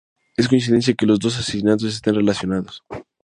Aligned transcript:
Es 0.35 0.47
coincidencia 0.47 0.95
que 0.95 1.05
los 1.05 1.19
dos 1.19 1.37
asesinatos 1.37 1.93
esten 1.93 2.15
relacionados. 2.15 2.83